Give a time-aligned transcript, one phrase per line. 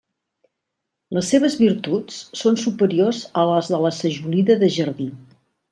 [1.17, 5.13] Les seves virtuts són superiors a les de la sajolida de jardí.